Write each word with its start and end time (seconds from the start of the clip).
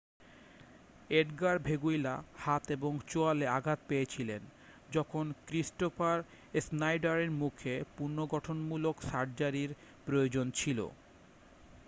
Edgar 1.11 1.55
Veguilla 1.59 2.13
হাত 2.37 2.63
এবং 2.71 2.91
চোয়ালে 3.07 3.45
আঘাত 3.49 3.79
পেয়েছিলেন 3.89 4.41
যখন 4.89 5.25
ক্রিস্টোফার 5.47 6.17
স্নাইডারের 6.61 7.31
মুখের 7.41 7.79
পুনর্গঠনমূলক 7.95 8.95
সার্জারির 9.09 9.71
প্রয়োজন 10.07 10.45
ছিল 10.55 10.79